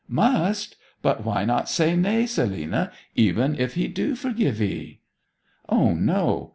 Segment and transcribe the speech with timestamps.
[0.07, 0.77] 'Must!
[1.03, 4.99] But why not say nay, Selina, even if he do forgive 'ee?'
[5.69, 6.49] 'O no!